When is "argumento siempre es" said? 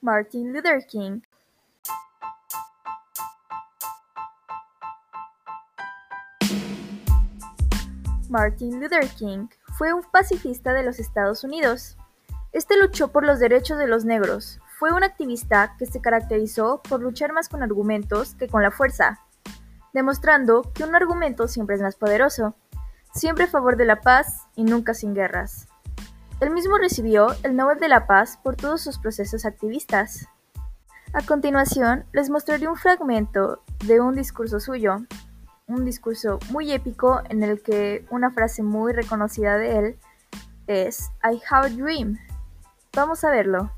20.94-21.82